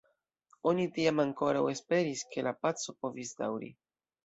Oni 0.71 0.87
tiam 0.95 1.21
ankoraŭ 1.25 1.61
esperis, 1.75 2.25
ke 2.33 2.47
la 2.49 2.57
paco 2.67 2.99
povis 3.03 3.37
daŭri. 3.45 3.73